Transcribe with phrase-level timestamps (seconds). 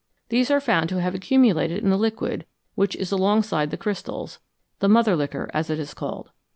[0.29, 4.39] These are found to have accumulated in the liquid which is alongside the crystals
[4.79, 6.31] the "mother liquor," as it is called.